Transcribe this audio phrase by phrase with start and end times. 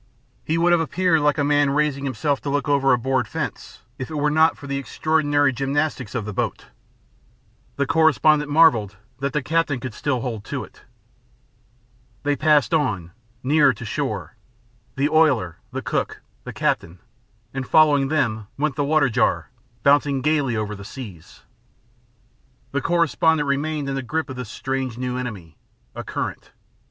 [0.43, 3.81] He would have appeared like a man raising himself to look over a board fence,
[3.99, 6.65] if it were not for the extraordinary gymnastics of the boat.
[7.75, 10.81] The correspondent marvelled that the captain could still hold to it.
[12.23, 13.11] They passed on,
[13.43, 14.35] nearer to shore
[14.95, 16.97] the oiler, the cook, the captain
[17.53, 19.51] and following them went the water jar,
[19.83, 21.43] bouncing gaily over the seas.
[22.71, 25.57] The correspondent remained in the grip of this strange new enemy
[25.93, 26.49] a current.